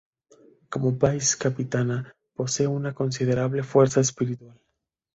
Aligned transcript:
Como 0.69 0.93
Vice-capitana 0.93 2.11
posee 2.33 2.65
una 2.65 2.91
considerable 2.91 3.61
fuerza 3.61 3.99
espiritual. 4.01 4.59